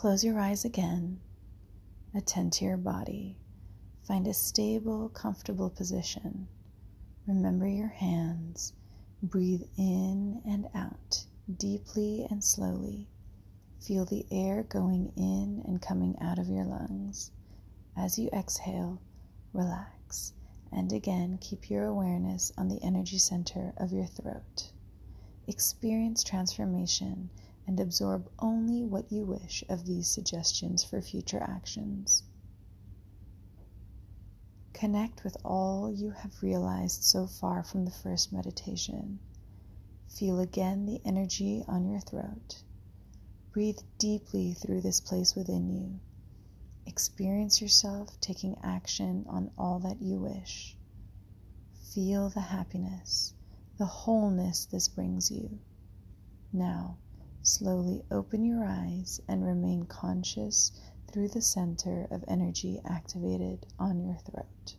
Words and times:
Close 0.00 0.24
your 0.24 0.40
eyes 0.40 0.64
again. 0.64 1.20
Attend 2.14 2.54
to 2.54 2.64
your 2.64 2.78
body. 2.78 3.36
Find 4.08 4.26
a 4.26 4.32
stable, 4.32 5.10
comfortable 5.10 5.68
position. 5.68 6.48
Remember 7.26 7.68
your 7.68 7.88
hands. 7.88 8.72
Breathe 9.22 9.60
in 9.76 10.40
and 10.46 10.66
out, 10.74 11.26
deeply 11.54 12.26
and 12.30 12.42
slowly. 12.42 13.08
Feel 13.78 14.06
the 14.06 14.24
air 14.30 14.62
going 14.62 15.12
in 15.18 15.62
and 15.66 15.82
coming 15.82 16.18
out 16.18 16.38
of 16.38 16.48
your 16.48 16.64
lungs. 16.64 17.30
As 17.94 18.18
you 18.18 18.30
exhale, 18.32 19.02
relax, 19.52 20.32
and 20.72 20.94
again 20.94 21.36
keep 21.42 21.68
your 21.68 21.84
awareness 21.84 22.52
on 22.56 22.68
the 22.68 22.82
energy 22.82 23.18
center 23.18 23.74
of 23.76 23.92
your 23.92 24.06
throat. 24.06 24.72
Experience 25.46 26.24
transformation 26.24 27.28
and 27.70 27.78
absorb 27.78 28.28
only 28.40 28.82
what 28.82 29.12
you 29.12 29.24
wish 29.24 29.62
of 29.68 29.86
these 29.86 30.08
suggestions 30.08 30.82
for 30.82 31.00
future 31.00 31.40
actions. 31.40 32.24
Connect 34.72 35.22
with 35.22 35.36
all 35.44 35.88
you 35.88 36.10
have 36.10 36.42
realized 36.42 37.04
so 37.04 37.28
far 37.28 37.62
from 37.62 37.84
the 37.84 37.92
first 37.92 38.32
meditation. 38.32 39.20
Feel 40.08 40.40
again 40.40 40.84
the 40.84 41.00
energy 41.04 41.62
on 41.68 41.88
your 41.88 42.00
throat. 42.00 42.60
Breathe 43.52 43.78
deeply 43.98 44.52
through 44.52 44.80
this 44.80 45.00
place 45.00 45.36
within 45.36 45.70
you. 45.70 46.00
Experience 46.86 47.62
yourself 47.62 48.20
taking 48.20 48.56
action 48.64 49.24
on 49.28 49.52
all 49.56 49.78
that 49.78 50.02
you 50.02 50.18
wish. 50.18 50.76
Feel 51.94 52.30
the 52.30 52.40
happiness, 52.40 53.32
the 53.78 53.86
wholeness 53.86 54.64
this 54.64 54.88
brings 54.88 55.30
you. 55.30 55.60
Now, 56.52 56.96
slowly 57.42 58.02
open 58.10 58.44
your 58.44 58.64
eyes 58.64 59.20
and 59.28 59.44
remain 59.44 59.84
conscious 59.84 60.72
through 61.10 61.28
the 61.28 61.42
center 61.42 62.06
of 62.10 62.24
energy 62.28 62.80
activated 62.84 63.66
on 63.78 64.00
your 64.00 64.16
throat. 64.16 64.76